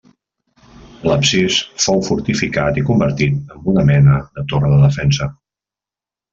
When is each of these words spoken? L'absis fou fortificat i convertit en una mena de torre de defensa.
L'absis 1.09 1.57
fou 1.85 2.01
fortificat 2.07 2.81
i 2.83 2.85
convertit 2.89 3.55
en 3.59 3.71
una 3.75 3.87
mena 3.93 4.19
de 4.41 4.49
torre 4.55 4.73
de 4.75 4.83
defensa. 4.89 5.33